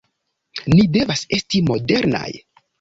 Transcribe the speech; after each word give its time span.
Ni 0.71 0.87
devas 0.97 1.23
esti 1.39 1.63
modernaj! 1.71 2.27